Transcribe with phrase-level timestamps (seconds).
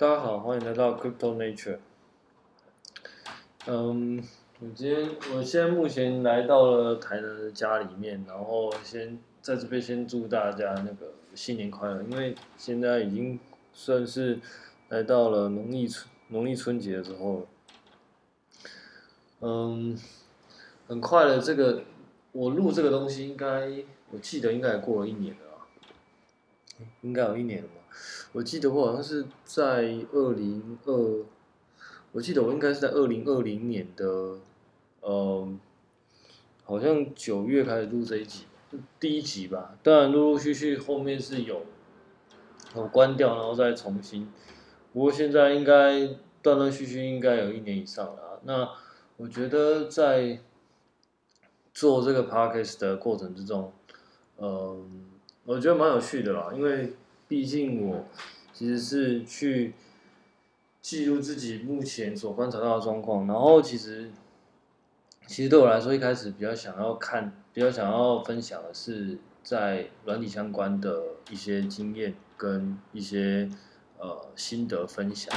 [0.00, 1.76] 大家好，欢迎来到 Crypto Nature。
[3.66, 4.24] 嗯，
[4.58, 13.38] 我今天我现在目前来到了台南的家里面，然后先在这边先祝大家那个新年快乐，因为现在已经
[13.74, 14.40] 算是
[14.88, 17.46] 来到了农历春农历春节的时候。
[19.40, 19.98] 嗯，
[20.88, 21.82] 很快的，这个
[22.32, 23.70] 我录这个东西应该
[24.12, 27.68] 我记得应该也过了一年了，应该有一年了。
[28.32, 31.24] 我记得我好像是在二零二，
[32.12, 34.38] 我记得我应该是在二零二零年的，
[35.00, 35.48] 呃，
[36.62, 38.44] 好像九月开始录这一集，
[39.00, 39.76] 第一集吧。
[39.82, 41.62] 当然，陆陆续续后面是有，
[42.74, 44.30] 我关掉然后再重新。
[44.92, 46.06] 不过现在应该
[46.40, 48.40] 断断续续应该有一年以上了。
[48.44, 48.70] 那
[49.16, 50.38] 我觉得在
[51.74, 53.72] 做这个 podcast 的过程之中，
[54.38, 55.10] 嗯、
[55.44, 56.92] 我觉得蛮有趣的啦，因为。
[57.30, 58.04] 毕竟我
[58.52, 59.72] 其实是去
[60.82, 64.10] 记录自己目前所观察到的状况，然后其实
[65.28, 71.00] 其实对我来说，一开始比较想要看、比较想要分享的是在软体相关的
[71.30, 73.48] 一些经验跟一些
[74.00, 75.32] 呃心得分享。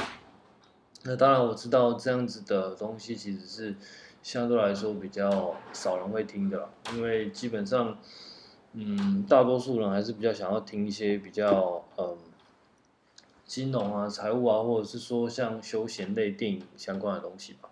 [1.04, 3.76] 那当然我知道这样子的东西其实是
[4.20, 7.96] 相对来说比较少人会听的，因为基本上。
[8.76, 12.16] 嗯，大多数人还是比较想要听一些比较嗯，
[13.46, 17.68] 金融啊、财务啊，或者是说像休闲类电影相关的东西吧，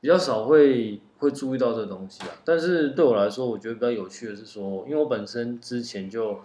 [0.00, 2.28] 比较少会会注意到这东西啊。
[2.46, 6.40] 但是对我来说，我觉得比较有趣的是说，因为我本身之前就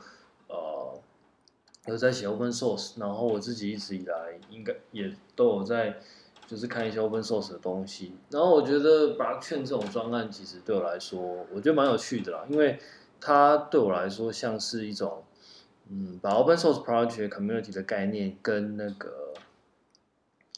[0.50, 1.00] 呃
[1.86, 5.98] 有在写 open source，然后我自己一直以来应该也都有在
[6.46, 12.78] 就是看一些 open source 的东西，然后我觉得区块链这种专案其实对我来说，我觉得蛮有趣的啦，因为。
[13.22, 15.24] 它对我来说像是一种，
[15.88, 19.36] 嗯，把 open source project community 的概念跟那个，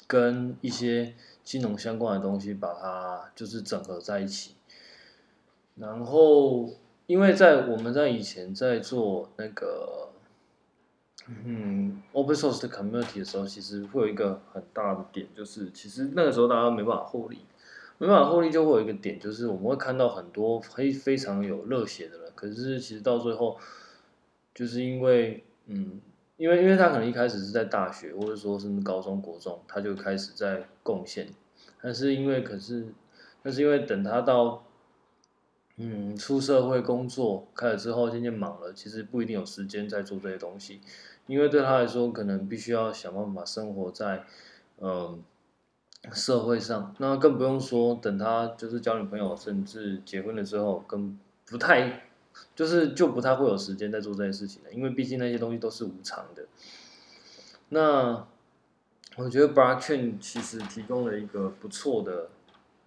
[0.08, 4.56] 跟一些金融相关的东西，把它就是整合在一起。
[5.76, 6.70] 然后，
[7.06, 10.10] 因为在我们在以前在做那个，
[11.28, 17.40] 嗯，open source 的 community 的时候，其实会有一个很大的点，就是其实那个时候大家没办法获利，
[17.98, 22.23] 没办法获利就会有一个点，就是我们会看到很多非非常有热血的。
[22.44, 23.58] 可是其实到最后，
[24.54, 26.02] 就是因为，嗯，
[26.36, 31.30] 因为因为他可能一开始是在大学或者说是高中国中，他就开始在贡献，
[31.82, 32.88] 但是因为可是，
[33.42, 34.66] 但是因为等他到，
[35.78, 40.82] 嗯，出社会工作开始之后渐渐忙了，其实不一定有时间再做这些东西，
[41.28, 44.26] 因为对他来说，可能必须要想办法生活在，
[44.80, 45.24] 嗯，
[46.12, 52.10] 社会上，那更不用说等他就是交女朋友甚至结婚了之后，更不太。
[52.56, 56.46] 就是就不太会有时间在做这件事情了，因为毕竟那些东西都是无偿的。
[57.70, 58.28] 那
[59.16, 62.30] 我觉得 Blockchain 其实提供了一个不错的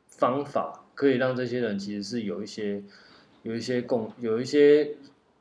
[0.09, 2.83] 方法，可以让这些人其实是有一些
[3.43, 4.97] 有一些共有一些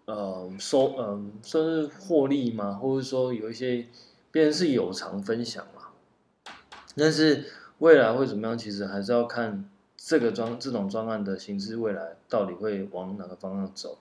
[0.05, 3.87] 呃收嗯算是获利嘛，或者说有一些
[4.31, 6.53] 变成是有偿分享嘛。
[6.95, 7.45] 但是
[7.79, 9.69] 未来会怎么样，其实还是要看。
[10.07, 13.97] 这个专这种专案的形式，未来到底会往哪个方向走？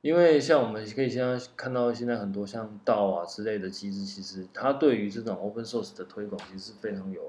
[0.00, 7.20] 因为像我们可以现在看到，现在很多像 DAO 啊之类的机制，其实它对于这种 open source 的推广，其实是非常有，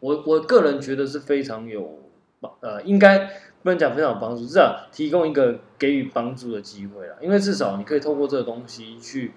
[0.00, 2.00] 我我个人觉得是非常有
[2.40, 3.26] 帮，呃，应该
[3.62, 7.16] 不能讲非常有帮助，至少提供一个给予帮助的机会啦。
[7.22, 9.32] 因为至少你可以透过这个东西去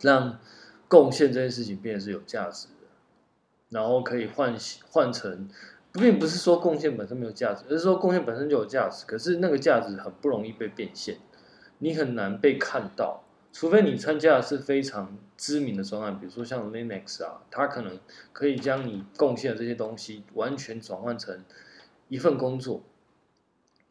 [0.00, 0.38] 让
[0.88, 2.88] 贡献这件事情变得是有价值的，
[3.68, 4.56] 然后可以换
[4.88, 5.50] 换成。
[5.96, 9.04] 并不是说贡献本身没有价值，而是说贡献本身就有价值。
[9.06, 11.18] 可是那个价值很不容易被变现，
[11.78, 17.98] 你很难被看到，除非你参加的是非常知名的专案，比如说像 Linux 啊，它可能
[18.32, 21.44] 可以将你贡献的这些东西完全转换成
[22.08, 22.82] 一份工作。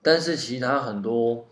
[0.01, 1.45] 但是其他很多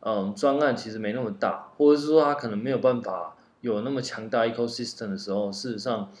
[0.00, 6.12] 嗯专案其实没那么大，或者是说它可能没有办法有那么强大 ecosystem 的时候，事实上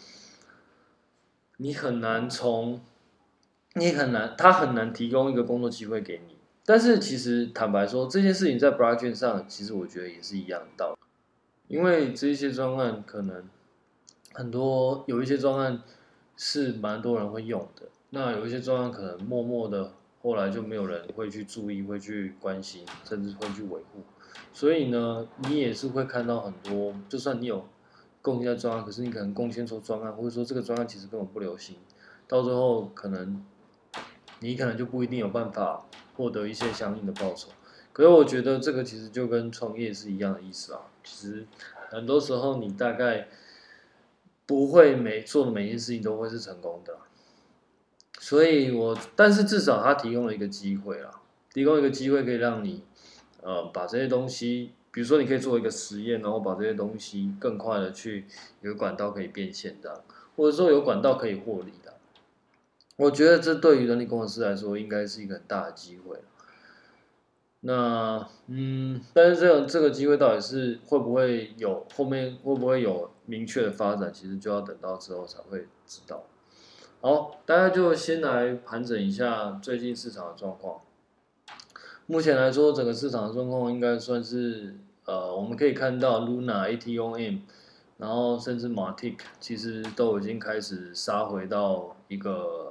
[1.58, 2.80] 你很难从。
[3.74, 6.36] 你很难，他很难提供一个工作机会给你。
[6.64, 10.98] 但是其实坦白说，这件事情在 Brarian 上，其实我觉得也是一样的道理。
[11.68, 13.44] 因为这些专案可能
[14.34, 15.82] 很多，有一些专案
[16.36, 17.82] 是蛮多人会用的。
[18.10, 19.92] 那有一些专案可能默默的，
[20.22, 24.02] 后来就没有人会去注意，会去关心，甚至会去维护。
[24.52, 27.66] 所以呢，你也是会看到很多，就算你有
[28.20, 31.76] 贡献在专案，可是你可能贡献出专案，或者说这个专案其实根本不流行，
[32.26, 33.44] 到最后可能。
[34.40, 35.86] 你可能就不一定有办法
[36.16, 37.48] 获得一些相应的报酬，
[37.92, 40.82] 可是我觉得这个其实就跟创业是一样的意思啊。
[41.02, 41.46] 其实
[41.88, 43.28] 很多时候你大概
[44.46, 46.98] 不会每做的每件事情都会是成功的。
[48.20, 51.20] 所以我，但是至少他提供了一个机会啦，
[51.52, 52.82] 提供一个机会可以让你，
[53.42, 58.26] 呃，把这些东西，比如说你可以做一个实验，然后把这些东西更快的去
[58.60, 60.02] 有管道可以变现的，
[60.36, 61.87] 或者说有管道可以获利的。
[62.98, 66.20] 我觉得这对于人力工程师来说，应该是一个很大的机会。
[67.60, 76.24] 那，嗯，但是这个这个机会到底是会不会有后面会不会有明确的发展，其实就要等到之后才会知道。
[77.00, 80.80] 好，大家就先来盘整一下最近市场的状况。
[82.06, 84.74] 目前来说，整个市场的状况应该算是，
[85.04, 87.42] 呃，我们可以看到 Luna、ATOM，
[87.98, 92.67] 然后甚至 Matic，其实都已经开始杀回到一个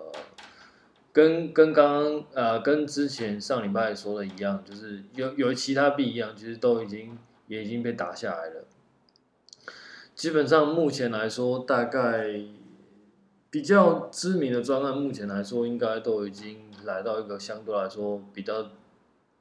[1.18, 7.18] 跟跟刚刚呃跟之前上礼拜说的一样，就是有有其他币一样，其实都已经
[7.48, 8.66] 也已经被打下来了。
[10.14, 12.42] 基本上目前来说，大概。
[13.50, 18.70] 比较知名的专案，目前来说应该都已经来到一个相对来说比较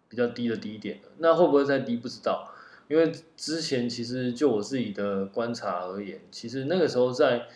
[0.08, 1.08] 比较低的低点了。
[1.18, 1.96] 那会不会再低？
[1.96, 2.54] 不知道，
[2.86, 7.48] 因为之前其实就我自己的观察而言，其实那个时候在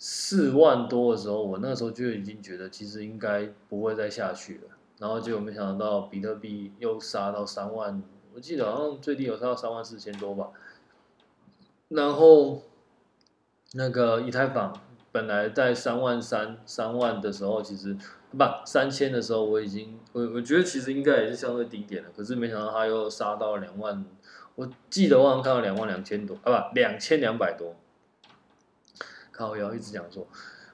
[0.00, 4.62] 四万多的时候，我那时候就已经觉得其实应该不会再下去了。
[4.98, 8.02] 然后结果没想到比特币又杀到三万，
[8.34, 10.48] 我记得好像最低有杀到三万四千多吧。
[11.90, 12.62] 然后
[13.74, 14.72] 那个以太坊。
[15.12, 17.96] 本来在三万三、三万的时候，其实
[18.30, 22.10] 不三千的时候，我已经我我觉得其实应该也是相对低点了。
[22.16, 24.06] 可是没想到它又杀到两万，
[24.54, 27.74] 我记得我好像看到两万两千多啊，不两千两百多。
[29.40, 30.26] 靠腰一直讲说，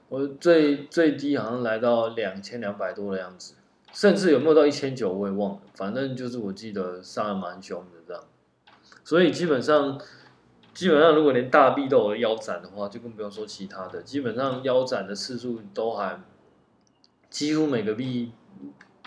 [0.08, 3.54] 我最最低好像来到两千两百多的样子，
[3.92, 8.24] 甚至有没有到一千九我也忘了，反正就是我记得杀的蛮凶的这样。
[9.04, 10.00] 所以基本上。
[10.76, 14.02] 基本上，如果连大币都有腰斩的话，就更不用说其他的。
[14.02, 16.20] 基本上腰斩的次数都还，
[17.30, 18.32] 几乎每个币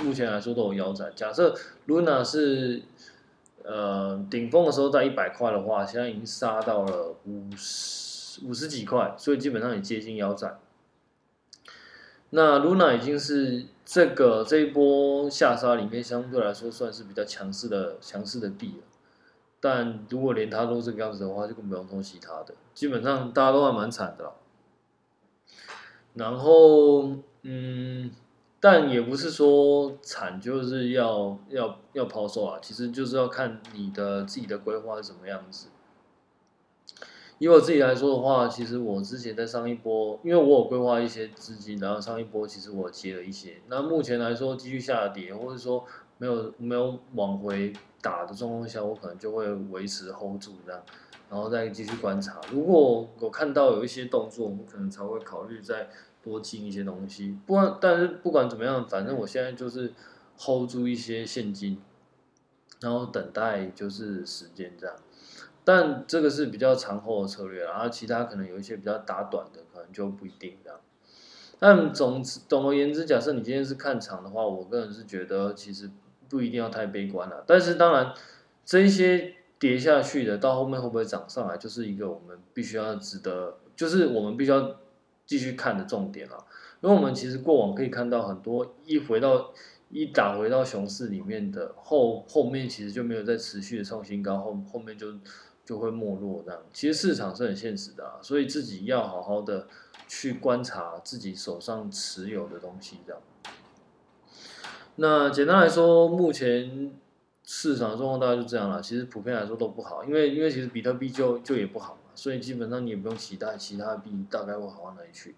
[0.01, 1.13] 目前来说都有腰斩。
[1.15, 1.53] 假设
[1.88, 2.81] Luna 是
[3.61, 8.08] 呃顶峰的时候在一百块的话，现在已经杀到了五十
[8.45, 10.59] 五十几块，所以基本上也接近腰斩。
[12.31, 18.83] 那 Luna 已经是这个这一波下杀里面相对来说算是比较强势的强势的币了。
[19.59, 22.53] 但如果连他都这个样子的话，就更不用说其他的。
[22.74, 24.31] 基本上大家都还蛮惨的。
[26.13, 28.12] 然后，嗯，
[28.59, 35.68] 但也不是说惨就是要要要抛售啊，其实就是要看你的自己的规划是什么样子。
[37.39, 43.57] 以我自己来说的话，其实我之前在上一波，因为我有规划一些资金，然后上一波其实我接了一些。
[43.68, 45.83] 那目前来说继续下跌，或者说
[46.19, 47.74] 没有没有往回。
[48.01, 50.81] 打的状况下，我可能就会维持 hold 住这样，
[51.30, 52.39] 然后再继续观察。
[52.50, 55.89] 如果我看到有一些动作，我们可能才会考虑再
[56.24, 57.38] 多进一些东西。
[57.45, 59.92] 不管，但是不管怎么样，反正我现在就是
[60.38, 61.81] hold 住一些现金，
[62.80, 64.95] 然后等待就是时间这样。
[65.69, 70.80] 但这个是比较长后的策略，然后其他可能有一些比较打短的，可能就不一定这样。
[71.60, 75.92] 但总之总而言之，假设你今天是看长的话，我个人是觉得其实。
[76.31, 78.13] 不一定要太悲观了，但是当然，
[78.63, 84.75] 这一些跌下去的，到后面会不会涨上来，就是一个我们必须要值得，就是我们必须要
[85.25, 86.45] 继续看的重点了。
[86.81, 89.52] 因为我们其实过往可以看到很多一回到
[89.90, 95.07] 一打回到熊市里面的后后面，其实就没有再持续的创新高，后后面就
[95.69, 96.59] 就会没落这样。
[96.73, 99.68] 其实市场是很现实的，所以自己要好好的
[100.07, 103.21] 去观察自己手上持有的东西这样。
[104.95, 106.92] 那简单来说，目前
[107.44, 108.81] 市场状况大概就这样了。
[108.81, 115.35] 其实普遍来说都不好，因为因为其实比特币就就也不好嘛，所以基本上你也不用期待其他币大概会好到哪里去。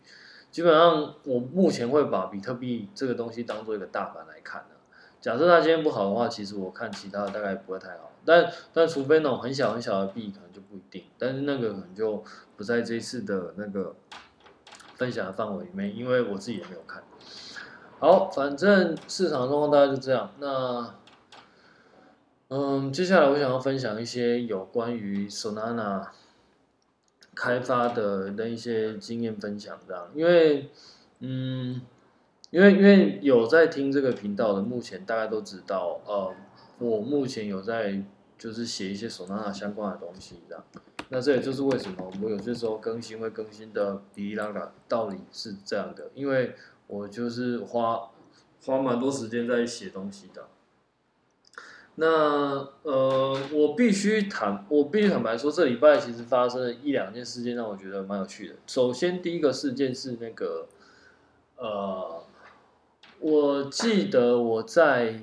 [0.50, 4.78] 基本上我目前会把比特币这个东西当做一个大盘来看的。
[5.22, 8.12] 假设它今天不好的话，其实我看其他大概不会太好。
[8.25, 11.06] 但但除非那种很小很小的币，可能就不一定。
[11.18, 12.24] 但是那个可能就
[12.58, 13.96] 不在这一次的那个
[14.96, 17.04] 分享的范围里面，因为我自己也没有看。
[18.00, 20.32] 好，反正市场状况大概就这样。
[20.40, 20.96] 那，
[22.50, 26.08] 嗯，接下来我想要分享一些有关于 Solana
[27.36, 30.10] 开发的的一些经验分享，这样。
[30.13, 30.70] 因为，
[31.20, 31.82] 嗯，
[32.51, 36.31] 因为因为有在听这个频道的，目前大家都知道，呃，
[36.77, 38.03] 我目前有在
[38.38, 40.63] 就是写一些 Solana 相关的东西，这样。
[41.10, 46.53] 那这也就是为什么我有些时候更新会更新的哩哩啦啦，道理是这样的，因为。
[46.88, 48.10] 我就是花
[48.65, 50.46] 花蛮多时间在写东西的。
[51.96, 58.55] 那呃，我必须坦，我必须坦白说，这礼拜其实发生了一两件事件，让我觉得蛮有趣的。
[58.67, 60.67] 首先，第一个事件是那个，
[61.55, 62.22] 呃，
[63.22, 65.22] 我记得我在，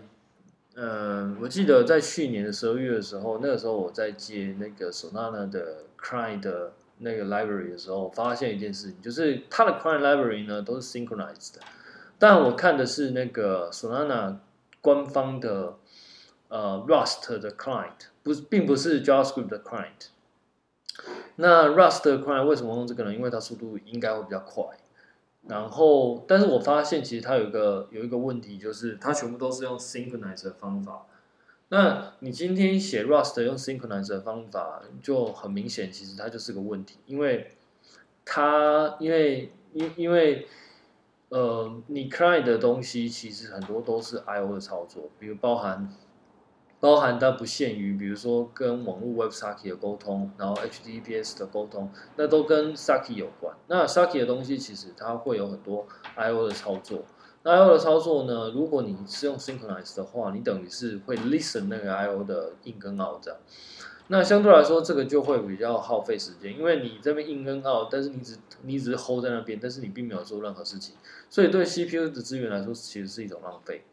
[0.75, 11.61] 呃，我记得在去年的十二月的时候，那个时候我在接那个 Solana 的 Client 的那个 Library 的时候，发现一件事情，就是它的 Client Library 呢都是 Synchronized 的，
[12.19, 14.37] 但我看的是那个 Solana
[14.81, 15.75] 官方的。
[16.51, 20.09] 呃，Rust 的 client 不是，并不是 JavaScript 的 client。
[21.37, 23.13] 那 Rust 的 client 为什么用这个呢？
[23.13, 24.65] 因为它速度应该会比较快。
[25.49, 31.07] 然后，但是我发现其实它有一个有一个问题，就是它全部都是用 synchronize 的方法。
[31.71, 37.53] 那你今天写 Rust 用 synchronize 的方法，就很明显，其实它就是个问题，因为
[38.25, 40.47] 它因为因因为
[41.31, 45.93] 呃，你 client 的东西其实很多都是 I/O 的操作，比如包含。
[46.81, 53.57] 包含但不限于，比如说跟网络 WebSocket 的沟通，然后 HTTPS 的沟通，那都跟 Socket 有关。
[53.67, 57.03] 那 Socket 的东西其实它会有很多 I/O 的操作。
[57.43, 63.41] 那 I/O 的操作呢，如果你是用 Synchronize 的话，你等于是会 listen 那个 I/O 的 in 跟 out 这样。
[64.11, 70.95] 那相对来说，这个就会比较耗费时间，因为你这边 in 跟 out，但是你只你只是 hold 在那边，但是你并没有做任何事情，
[71.29, 73.85] 所以对 CPU 的资源来说，其实是一种浪费。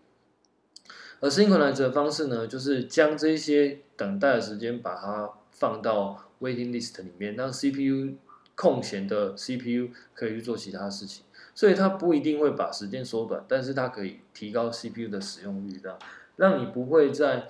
[1.21, 8.15] 而 synchronize 的方式呢，就是将这些等待的时间把它放到 waiting list 里面，让 CPU
[8.55, 15.97] 空闲的 CPU 可以去做其他事情，所以它不一定会把时间缩短，但是它可以提高 CPU 的使用率，这样
[16.35, 17.47] 让你不会在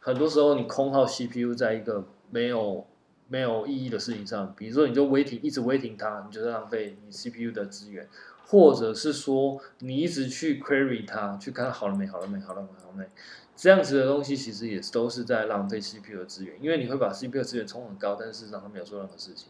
[0.00, 2.86] 很多时候你空耗 CPU 在一个没有
[3.28, 8.08] 没有意义的事情上，比如说你就 waiting 一直 waiting 它，你就在浪费你 CPU 的资源。
[8.46, 13.08] 或者是说，你一直去 query 它，去看好了没，好了没，好了没，好了没，
[13.56, 19.48] 这样子的东西其实也都是在浪费 CPU 的资源，因为你会把 CPU 资源充很高，但是事实上它没有做任何事情。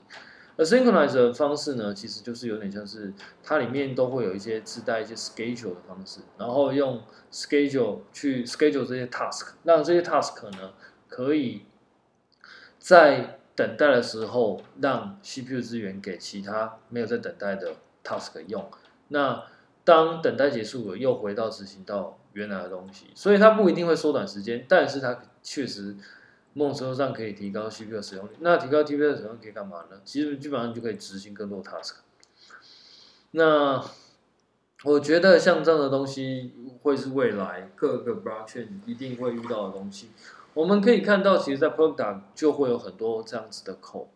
[0.57, 10.75] 而 synchronize 的方式呢，其实就是有点像是它里面都会有一些自带一些 schedule 的方式，然后用 schedule 去 schedule 这些 task，让这些 task 呢
[11.09, 11.63] 可以
[12.79, 17.75] 在等待的时候让 CPU 资源给其他没有在等待的
[18.05, 18.71] task 用。
[19.15, 19.45] 那
[19.85, 25.95] 当等待结束了，又回到执行到原来的东西，所以它不一定会缩短时间，但是它确实
[26.53, 28.31] 某种程度上可以提高 CPU 的使用率。
[28.41, 30.01] 那提高 CPU 的使用率可以干嘛呢？
[30.05, 31.99] 其实基本上就可以执行更多 task。
[33.31, 33.85] 那
[34.83, 36.53] 我觉得像这样的东西
[36.83, 40.11] 会是未来各个 blockchain 一定会遇到的东西。
[40.55, 44.09] 我们可以看到，其实，在 Product 就会有很多这样子的 code。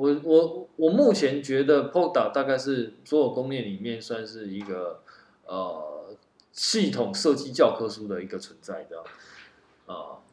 [0.00, 5.02] 我我我目前觉得 p o d a 大概是所有工业里面算是一个
[5.44, 6.16] 呃
[6.52, 9.04] 系统设计教科书的一个存在的
[9.84, 10.24] 啊，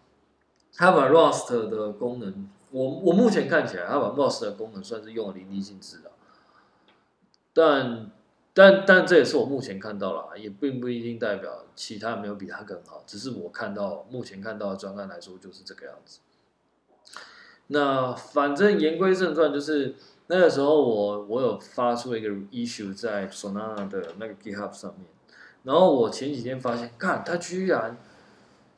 [0.74, 6.12] 它把 Rust 的功能，我我目前看起来，它把 Rust 的功能算是用的淋漓尽致的，
[7.52, 8.10] 但
[8.54, 16.20] 但但这也是我目前看到了，也并不一定代表其他没有比它更好，只是我看到目前看到的专案来说就是这个样子。
[17.68, 19.96] 那反正言归正传，就是
[20.28, 25.06] 那个时候我我有发出一个 issue 在 Solana 的那个 GitHub 上面，
[25.64, 27.98] 然后我前几天发现，看它居然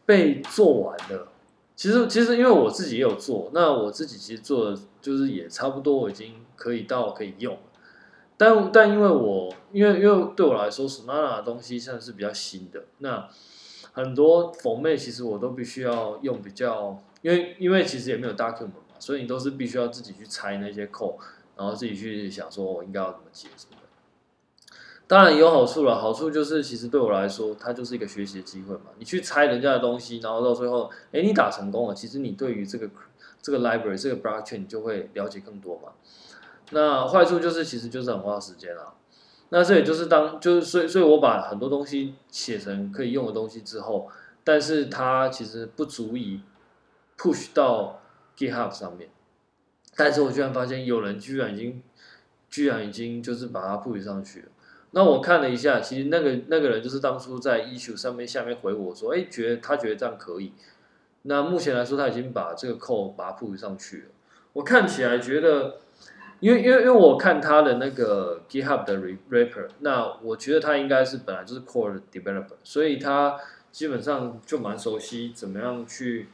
[0.06, 1.28] 被做完了。
[1.76, 7.62] 其实其实因为我自己也有做，那我自己其实做的就是也差不多，我已经可以到可以用了。
[8.36, 13.30] 但但因为我因为因为对我来说，Solana 的东西现在是比较新的，那
[13.94, 17.02] 很多缝妹其实我都必须要用比较。
[17.22, 21.18] 因为因为其实也没有 document 嘛，所以你都是必须要自己去拆那些 code，
[21.58, 24.70] 然后自己去想说我应该要怎么解什么的。
[25.06, 28.92] 当然有好处了，好处就是其实对我来说，它就是一个学习的机会嘛。
[29.00, 32.90] 你去拆人家的东西，然后到最后，哎，你打成功了，其实你对于这个
[33.42, 35.90] 这个 library 这个 blockchain 你就会了解更多嘛。
[36.72, 38.94] 那坏处就是其实就是很花时间啊。
[39.50, 44.10] 那这也就是当就是所以所以我把很多东西写成可以用的东西之后，
[44.44, 46.42] 但是它其实不足以。
[47.22, 48.02] push 到
[48.38, 49.10] GitHub 上面，
[49.98, 51.84] 但是我居然发现有人居然已经，
[52.50, 54.48] 居然已经就是把它 push 上去了。
[54.92, 60.54] 那我看了一下，其实那个那个人就是当初在 issue 上面下面回我说，哎，觉得他觉得这样可以。
[61.24, 64.06] 那目前来说，他已经把这个 code 把它 push 上去了。
[64.54, 65.82] 我看起来觉得，
[66.40, 68.98] 因为因为因为我看他的那个 GitHub 的
[69.30, 73.38] repo，那我觉得他应该是本来就是 core developer，所以他
[73.72, 76.30] 基本上就蛮熟悉怎么样去。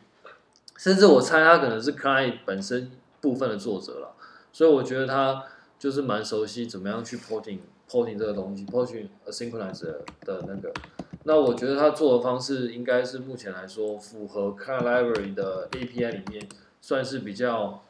[0.78, 4.14] 甚至我猜他可能是 Client 本身部分的作者了，
[4.52, 5.46] 所以我觉得他
[5.80, 7.60] 就是蛮熟悉怎么样去 porting
[7.90, 9.84] porting 这个东西，porting asynchronous
[10.26, 10.74] 的那个
[11.24, 16.46] 那我觉得他做的方式应该是目前来说符合 Client Library 的 API 里面
[16.82, 17.85] 算是比较，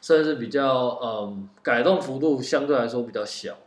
[0.00, 3.58] 算是比较嗯改动幅度相对来说比较小，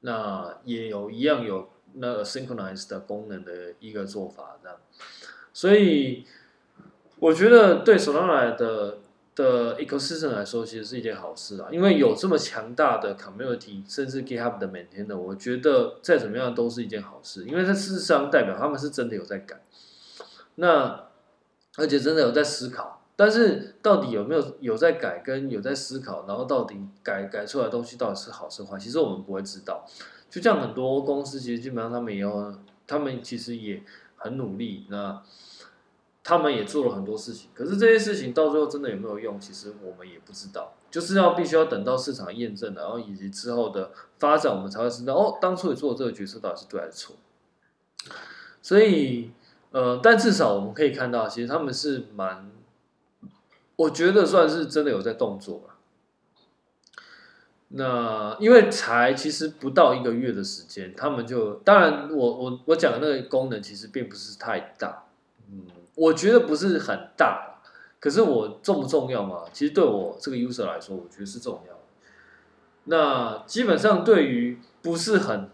[0.00, 4.78] 那也有一样有那个 Synchronize 的功能的一个做法这样，
[5.52, 6.24] 所以
[7.18, 8.98] 我觉得对 Solana 的。
[9.36, 19.62] 的 ecosystem 来说，其实是一件好事啊，因为有这么强大的 community，甚至 GitHub 的 maintainer，我觉得再怎么样都是一件好事，因为它事实上代表他们是真的有在改，
[20.56, 21.06] 那
[21.78, 29.84] 而且真的有在思考，但是到底有没有有在改，跟有在思考，然后到底改改出来的东西到底是好是坏，其实我们不会知道。
[30.30, 32.54] 就像很多公司，其实基本上他们也有，
[32.86, 33.82] 他们其实也
[34.16, 35.22] 很努力，那。
[36.22, 40.74] 他们也做了很多事情，可是这些事情到最后真的有没有用，其实我们也不知道。
[40.90, 47.16] 就是要必须要等到市场验证了，然后以及之后的发展，我们才会知道哦，当初你做的这个决策到底是对还是错。
[48.60, 49.32] 所以，
[49.72, 52.50] 呃，但至少我们可以看到，其实他们是蛮，
[53.80, 55.74] 我觉得算是真的有在动作了。
[57.68, 65.04] 那因为才其实不到一个月的时间，他们就当然我，我我讲的那个功能其实并不是太大，
[65.50, 65.66] 嗯。
[65.94, 67.60] 我觉得不是很大，
[67.98, 69.44] 可是我重不重要嘛？
[69.52, 71.74] 其实对我这个 user 来说，我觉得是重要。
[72.84, 75.48] 那基本上对于不是很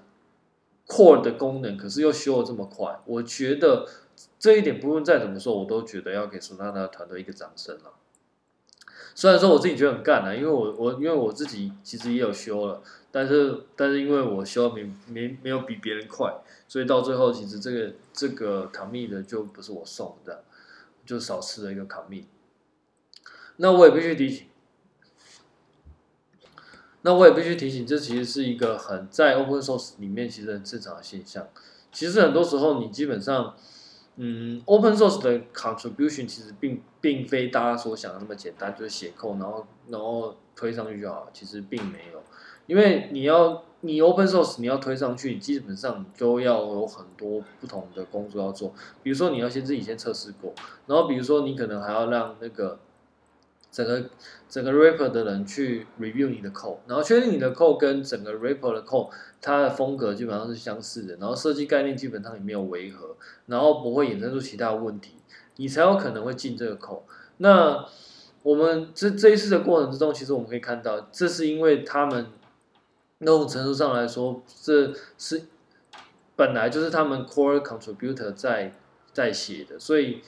[0.87, 3.87] core 的功能，可是又修的这么快，我觉得
[4.38, 7.92] 这一点不论再怎么说，我都觉得要给 Solana 团队一个掌声了。
[9.14, 16.34] 虽然说我自己觉得很干啊，因为我我因为我自己其实也有修了，但是但是因为我修没没没有比别人快。
[16.68, 20.42] 所以到最后，其实这个这个卡密的就不是我送的，
[21.04, 22.26] 就少吃了一个卡密。
[23.58, 24.46] 那我也必须提醒，
[27.02, 31.48] 那我也必须提醒，这其实是一个很在 open source 里面其实很正常的现象。
[31.92, 33.56] 其实很多时候你基本上，
[34.16, 41.28] 嗯，open source 的 contribution 其实并并非大家所想的那么简单，就是写扣然后然后推上去就好。
[41.32, 42.23] 其实并没有，
[42.66, 43.62] 因为你要。
[43.82, 48.73] 你 open source 你要推上去，你基本上都要有很多不同的工作要做。
[49.02, 50.52] 比如说你要先自己先测试过，
[50.86, 52.80] 然后比如说你可能还要让那个
[53.76, 54.08] 整个
[54.49, 59.10] 整个 rapper 的人去 review 你的 code，然后确定你的 code 跟整个 rapper 的 code
[59.43, 65.17] 它的风格基本上是相似的，然后设计概念基本上也没有违和，然后不会衍生出其他问题，
[65.56, 67.06] 你才有可能会进这个口。
[67.36, 67.84] 那
[68.43, 72.26] 我们这这一次的过程之中，其实我们可以看到，这是因为他们。
[73.19, 75.45] 那种程度上来说，这是
[76.36, 78.75] 本来就是他们 core contributor 在
[79.15, 80.21] 在写的，所以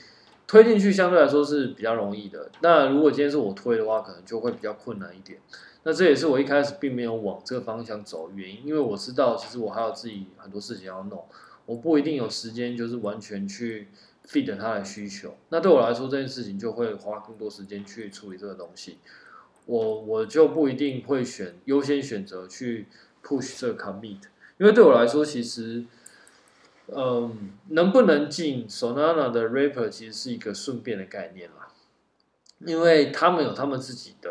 [0.49, 2.49] 推进去相对来说是比较容易的。
[2.61, 5.39] 那如果今天是我推的话，可能就会比较困难一点。
[5.83, 11.23] 那这也是我一开始并没有往这个方向走的原因，因为我知道其实我还有自己很多事情要弄，
[11.67, 13.89] 我不一定有时间就是完全去
[14.27, 15.35] feed 他的需求。
[15.49, 18.97] 那对我来说，这件事情就会花更多时间去处理这个东西。
[19.67, 22.87] 我我就不一定会选优先选择去
[23.23, 24.17] push 这个 commit，
[24.57, 25.85] 因为对我来说，其实，
[26.95, 31.67] 嗯，能不能进 Solana 的 Rapper 其实是一个顺便的概念啦，
[32.65, 34.29] 因为他们有他们自己的，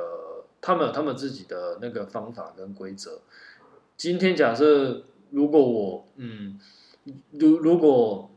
[0.60, 3.20] 他们有他们自己的那个方法跟规则。
[3.96, 6.58] 今天假设如果我，嗯，
[7.32, 8.30] 如如果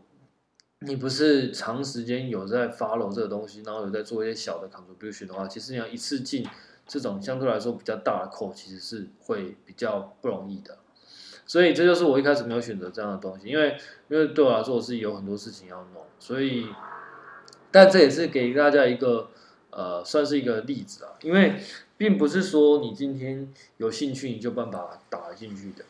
[0.79, 6.45] 你不是长时间有在 follow 这个东西，然后有在做一些小的 contribution 的话，其实你要一次进。
[6.87, 10.77] 这种相对来说比较大的口其实是会比较不容易的，
[11.51, 13.75] 所以这就是我一开始没有选择这样的东西，因为
[14.07, 16.65] 因为对我来说我是有很多事情要弄，所以，
[17.69, 19.31] 但这也是给大家一个
[19.69, 21.55] 呃算是一个例子啊，因为
[21.97, 25.83] 并不是说你今天有兴趣你就办法打进去的，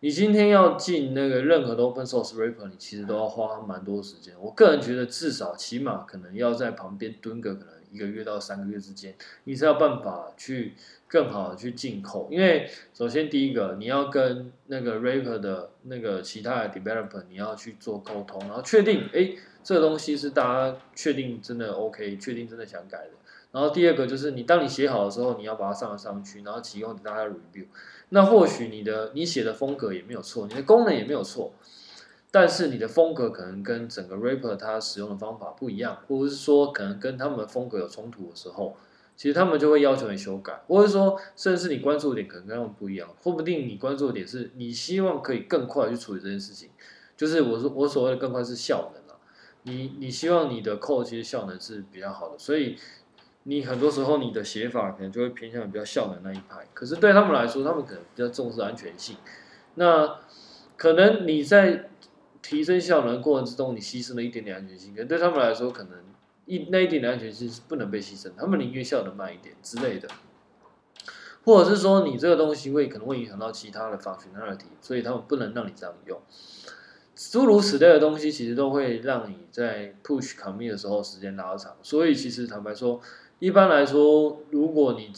[0.00, 7.72] 你今天要进那个任何的 open source repo，你其实都要花蛮多时间，我个人觉得至少起码可能要在旁边蹲个可能。
[7.92, 10.72] 一个月到三个月之间，你才有办法去
[11.12, 12.26] 更好的去进口。
[12.30, 23.10] 因为首先第一个，你要跟那个 rapper 的那个其他的 Developer，你要去做沟通，然后确定，哎，这个东西是大家确定真的 OK，确定真的想改的。
[23.50, 27.66] 然后第二个就是你当你写好的时候，你要把它上上去，然后提供给大家 review。
[28.08, 31.52] 那或许你的你写的风格也没有错，你的功能也没有错。
[32.30, 38.74] 但是你的风格可能跟整个 rapper 它使用的方法不一样，或者是说可能跟他们的风格有冲突的时候，
[39.16, 46.70] 其实他们就会要求你修改，或者说甚至是你关注的点可能跟他们不一样，说不定你关注的点是你希望可以更快去处理这件事情，
[47.16, 49.18] 就是我说我所谓的更快是效能啊，
[49.62, 52.76] 你你希望你的 code 其实效能是比较好的，所以
[53.44, 59.16] 你很多时候你的写法可能就会偏向比较效能那一派，可是对他们来说，他们可能比较重视安全性，
[59.74, 60.20] 那
[60.76, 61.88] 可能你在
[62.40, 65.92] 提升效能过程之中，你牺牲了一点点安全性，可对他们来说，可能
[66.46, 70.08] 一那一点的安全性是不能被牺牲，他们宁愿效能慢一点之类的，
[71.44, 76.20] 或者是说你这个东西会可能会影响到其他的 functionality，所以他们不能让你这样用。
[77.14, 81.76] 诸如此类的东西，其实都会让你在 push commit 的时候时间拉长。
[81.82, 83.00] 所以其实坦白说，
[83.38, 85.12] 一般来说，如果你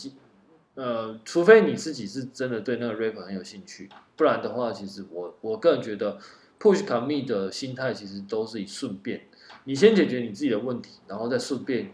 [0.74, 6.18] 呃，除非你自己是真的对那个 rap 很有兴趣，不然的话，其实我我个人觉得
[6.58, 9.28] push commit 的心态其实都是以顺便，
[9.64, 11.92] 你先解决你自己的问题，然后再顺便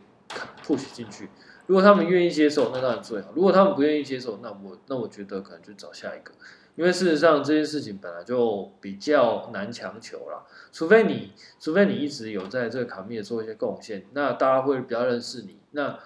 [0.64, 1.28] push 进去。
[1.66, 6.33] 如果他们愿意接受，那当然最好；如果他们不愿意接受，那我那我觉得可能就找下一个。
[6.76, 15.98] 因为事实上这件事情本来就比较难强求啦，除非你除非你一直有在这个卡密做一些贡献，那大家会比较认识你，那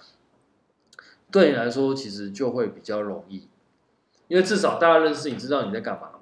[1.31, 3.49] 对你来说其实就会比较容易，
[4.27, 6.19] 因为至少大家认识你，知道你在干嘛嘛。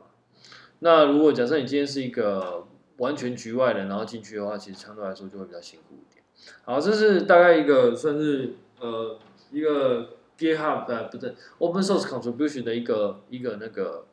[0.81, 2.67] 那如果假设你今天是一个
[2.99, 6.25] 完全局外人，然后进去的话，其实相对来说就会比较辛苦一点。
[6.65, 9.19] 好，这是大概一个算是呃
[9.51, 14.07] 一个 GitHub 的不对 Open Source Contribution 的一个一个那个。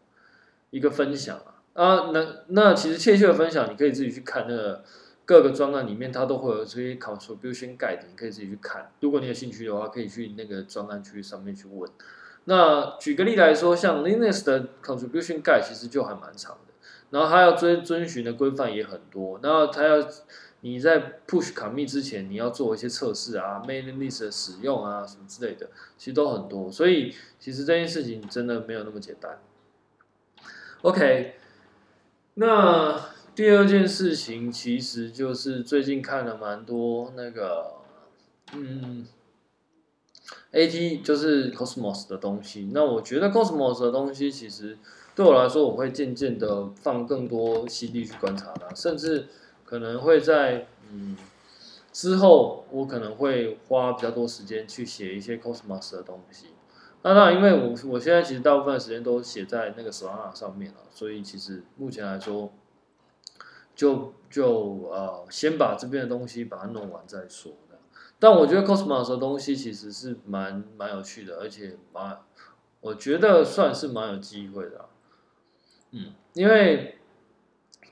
[0.72, 4.84] 一个分享啊啊，那那其实切切的分享，你可以自己去看那个
[5.26, 8.92] 各个专案里面，它都会有这些 contribution guide，你可以自己去看。
[9.00, 11.90] 如果你有兴趣的话，可以去那个专案区上面去问。
[12.44, 16.69] 那举个例来说，像 Linux 的 contribution guide 其实就还蛮长的，
[17.10, 19.40] 然后他要遵遵循的规范也很多。
[19.42, 19.98] 然后他要
[20.62, 26.72] 你在 push commit 之前，你要做一些测试啊，mailing list 的使用啊什么之类的，其实都很多。
[26.72, 29.40] 所以其实这件事情真的没有那么简单。
[30.82, 31.36] OK，
[32.36, 37.76] 那第二件事情其实就是最近看了蛮多那个，
[38.54, 39.06] 嗯
[40.52, 42.70] ，AT 就是 Cosmos 的东西。
[42.74, 44.78] 那我觉得 Cosmos 的东西其实
[45.20, 49.28] 对我来说，我会渐渐的放更多心力去观察它，甚至
[49.66, 51.18] 可能会在嗯
[51.92, 56.46] 之后，我可能会花比较多时间去写一些 Cosmos 的东西。
[57.02, 62.54] 那当然，因为我我现在其实大部分的时间都写在那个 Sora 上面了，所以其实目前来说
[63.76, 67.52] 就，就呃先把这边的东西把它弄完再说。
[68.20, 72.20] 但我觉得 Cosmos 的东西其实是蛮蛮有趣的，而且蛮
[72.80, 74.86] 我觉得算是蛮有机会的。
[75.92, 76.98] 嗯，因为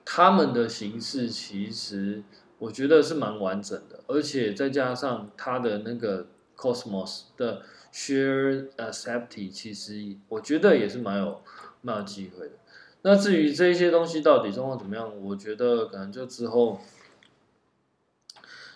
[0.03, 2.23] 他们的形式其实
[2.59, 7.63] 我觉得是蛮完整的，而且再加上它的那个 Cosmos 的。
[7.89, 11.41] Share acceptance 其实我觉得也是蛮有
[11.81, 12.55] 蛮有机会的。
[13.01, 16.79] 那至于这些东西到底状况怎么样，我觉得可能就之后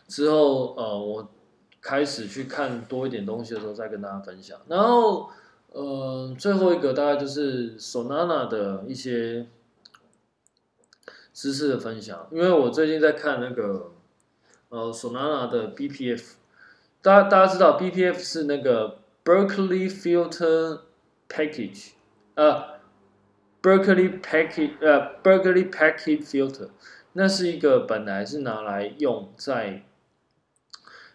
[0.08, 1.30] 之后呃，我
[1.82, 4.60] 开始去看多一点东西的时候再跟大家分享。
[4.68, 5.30] 然后
[5.72, 9.48] 呃，最后一个大概就是 Sonana 的一些
[11.34, 13.92] 知识的分享，因为我最近在看那个
[14.70, 16.34] 呃 Sonana 的 BPF，
[17.02, 19.00] 大家大家知道 BPF 是那个。
[19.24, 20.80] Berkeley Filter
[21.30, 21.92] Package，
[22.34, 22.80] 呃
[23.62, 26.70] ，Berkeley Package，呃，Berkeley Packet Filter，
[27.14, 29.86] 那是一个本来是拿来用在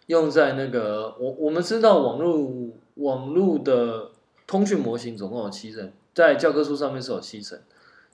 [0.05, 4.11] 用在那个我我们知道网络网络的
[4.47, 7.61] 通讯模型总共有七层，在教科书上面是有七层，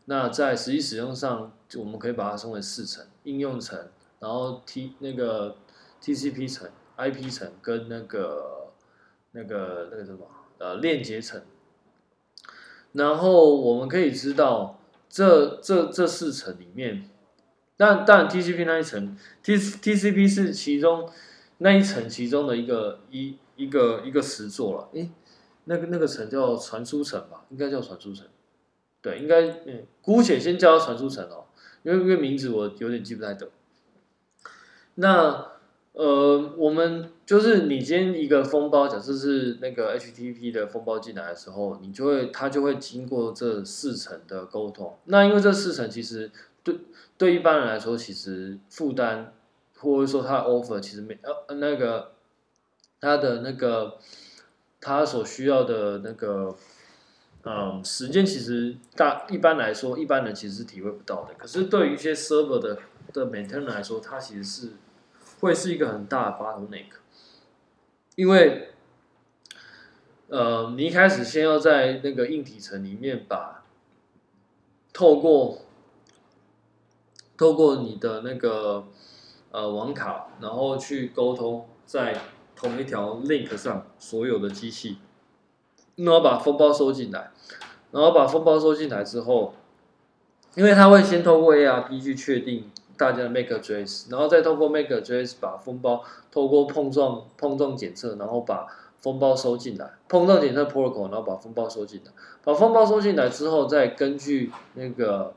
[0.06, 3.88] 那在实际使用上，我们可以把它称为四层：应用层，
[4.20, 5.56] 然后 T 那个
[6.02, 8.60] TCP 层、IP 层跟那个。
[9.36, 10.28] 那个那个什么
[10.60, 11.42] 呃链接层，
[12.92, 17.10] 然后我们可以知道这这这四层里面，
[17.76, 21.10] 但但 TCP 那一层，T TCP 是其中
[21.58, 25.10] 那一层其中的一个一一个一个实作了，诶，
[25.66, 28.26] 那个那个层叫传输层吧，应该叫传输层，
[29.02, 31.46] 对，应该嗯，姑且先叫它传输层哦，
[31.84, 33.50] 因为因为名字我有点记不太得，
[34.96, 35.54] 那。
[35.96, 44.98] 呃，我们就是你今天一个封包，假设是那个 HTTP 的封包进来的时候，你就会它就会经过这四层的沟通。
[45.06, 46.32] 那因为这四层其实
[46.64, 46.80] 对
[47.16, 49.36] 对一般人来说，其实负担
[49.78, 52.14] 或者说它的 offer 其实没呃那个
[53.00, 54.00] 它的那个
[54.84, 56.56] 它所需要的那个
[57.44, 61.34] 嗯时间，其实大一般来说一般人其实是体会不到的。
[61.36, 62.78] 可是对于一些 server 的
[63.12, 64.72] 的 maintainer 来说，它其实是。
[65.40, 66.86] 会是一个很大的 bottleneck，
[68.16, 68.70] 因为，
[70.30, 73.66] 呃，你一开始先要在那个硬体层里面把
[74.94, 75.64] 透过
[77.36, 78.88] 透过你的那个
[79.52, 82.18] 呃网卡，然后去沟通在
[82.56, 84.98] 同一条 link 上所有的机器，
[85.96, 87.32] 然后把封包收进来，
[87.92, 89.54] 然后把封包收进来之后，
[90.56, 92.70] 因为它会先透过 ARP 去确定。
[92.96, 98.68] 大家的 MakeJS，然后再透过 MakeJS 把封包透过碰撞碰撞检测，然后把
[99.02, 102.12] 封包收进来，碰撞检测 protocol，然后把封包收进来，
[102.44, 105.34] 把封包收进来之后，再根据那个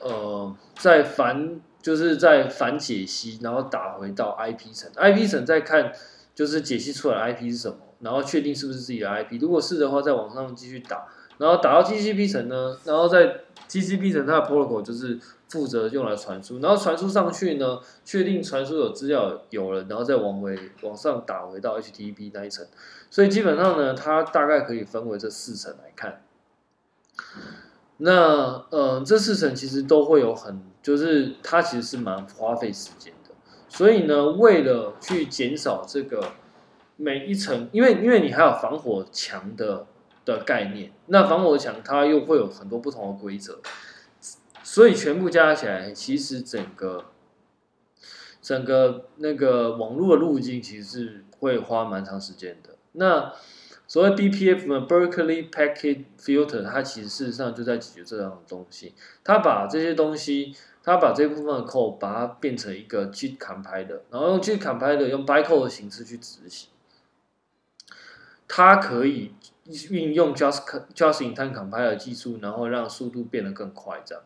[0.00, 5.92] 呃，在反就是在反解析，然后打回到 IP 层，IP 层再看
[6.34, 11.06] 就是解析出来 IP 是什么，然后确定是不是自己的 IP，如果是的话，再往上继续打。
[11.38, 15.18] 然后打到 TCP 层呢，然后在 TCP 层它的 protocol 就是
[15.48, 22.64] 负责用来传输，然后传输上去呢，确定传输有资料有了，然后再往回往上打回到 HTTP 那一层。
[23.10, 26.22] 所以基本上呢，它大概可以分为这四层来看。
[27.96, 33.34] 那呃，这四层其实都会有很，就是它其实是蛮花费时间的。
[33.68, 36.32] 所以呢，为了去减少这个
[36.96, 39.86] 每一层，因为因为你还有防火墙的。
[40.24, 43.58] 的概念，那防火墙它又会有很多不同的规则，
[44.62, 47.06] 所以全部加起来，其实整个
[48.40, 52.76] 整个那个网络的路径其实是会花蛮长时间的。
[52.92, 53.32] 那
[53.92, 58.94] 所谓 BPF 呢，Berkeley Packet Filter，它其实事实上就在解决这样的东西。
[59.22, 66.70] 它把这些东西，它把这部分的 code 把它变成一个 JIT 编译的然后用 JIT 编译的用 bytecode 的形式去执行，
[68.48, 69.34] 它可以。
[69.90, 74.24] 运用 just just in time 编译的技术，然后让速度变得更快，这样，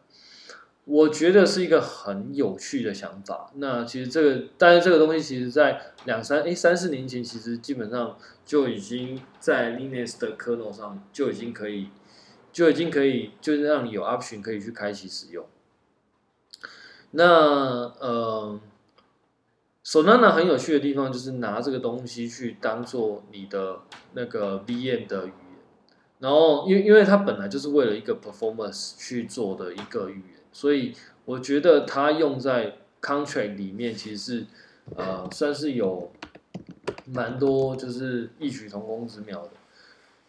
[0.86, 3.52] 我觉得是一个很有趣的想法。
[3.56, 11.90] 那其实这个，但是这个东西其实在两三诶三四年前，其实基本上就已经在 Linux 的 kernel 上就已经可以，
[12.50, 15.44] 就已经可以，就是让你有 option 可以去开启使用。
[17.10, 17.24] 那
[18.00, 18.58] 呃。
[19.88, 23.82] Solana 很有趣的地方就是拿这个东西去当做你的
[24.14, 25.60] 那个 VM 的语言，
[26.18, 30.94] 然后因为因为它本来就是为了一个 performance 去做的一个语言，所以
[31.26, 34.46] 我觉得它用在 contract 里面其实是
[34.96, 36.10] 呃算是有
[37.04, 39.50] 蛮多就是异曲同工之妙的，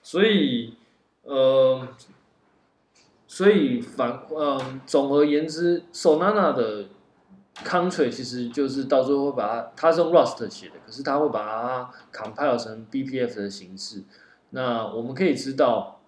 [0.04, 0.74] 所以
[1.24, 1.88] 呃
[3.26, 6.86] 所以反呃总而言之，Solana 的。
[7.66, 14.04] Contract 其实就是到最后会把它，它是用 Rust 写的，可是它会把它 compile 成 BPF 的形式。
[14.52, 16.00] 那我们可以知道，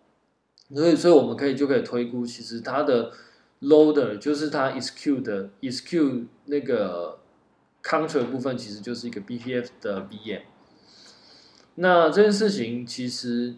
[0.71, 3.11] 所以所以我们可以就可以推估，其实它的
[3.61, 7.19] loader 就是它 execute 的 execute 那个
[7.83, 10.41] Contract 部分，其实就是一个 BPF 的 VM。
[11.75, 13.55] 那这件事情其实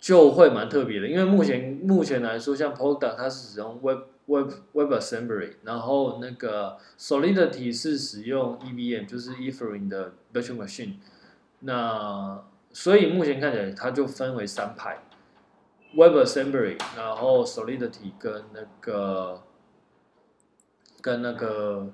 [0.00, 10.94] 就会蛮特别的，因为目前目前来说，像 Polka 它是使用 Web Web WebAssembly，然后那个 Solidity 是使用 EVM，就是 Ethereum 的 Virtual Machine。
[11.60, 15.04] 那所以目前看起来，它就分为三派
[15.94, 19.42] ：WebAssembly，然后 Solidity 跟那个
[21.00, 21.92] 跟那个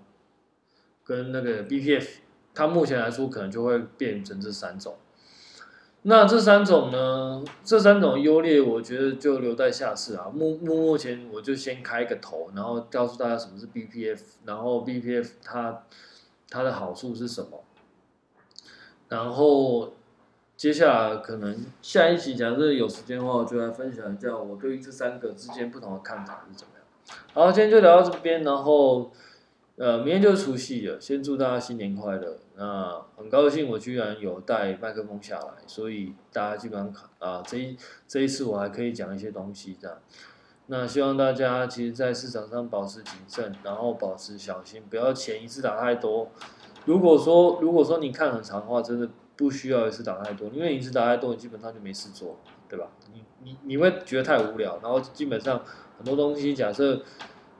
[1.05, 2.09] 跟那个 BPF。
[2.55, 4.97] 它目前来说，可能就会变成这三种。
[6.03, 7.45] 那这三种呢？
[7.63, 10.29] 这三种优劣，我觉得就留待下次啊。
[10.35, 15.85] 目目目前我就先开个头，然后告诉大家什么是 BPF，然后 BPF 它
[16.49, 17.63] 它的好处是什么。
[19.09, 19.93] 然后
[20.59, 27.18] 接下来可能下一期假设有时间的话，我就来分享一下我对于这三个之间不同的看法是怎么样。
[27.33, 29.11] 好，今天就聊到这边，然后。
[29.81, 32.37] 呃，明天就是除夕了，先祝大家新年快乐。
[32.57, 37.77] 那很高兴我居然有带麦克风下来，所以大家基本上啊、这一
[38.09, 39.97] 这一次我还可以讲一些东西这样。
[40.66, 46.29] 那希望大家其实，在市场上保持谨慎，然后保持小心，不要钱一次打太多。
[46.85, 52.90] 如果说如果说你看很长的话，真的不需要一次打太多，因为一次打太多，你基本上就没事做，对吧？
[53.14, 55.64] 你你你会觉得太无聊，然后基本上
[55.96, 57.03] 很多东西假设。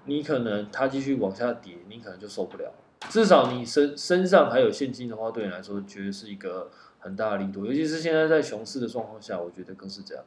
[0.05, 2.73] 你可能它继续往下跌，你可能就受不了。
[3.11, 7.67] 至少你身身上还有现金的话，对你来说绝对是一个很大的力度。
[7.67, 10.25] 尤其是现在在熊市的状况下，我觉得更是这样。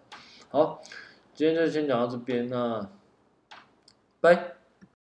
[0.49, 0.79] 好，
[1.33, 2.87] 今天就先讲到这边，那
[4.19, 4.61] 拜。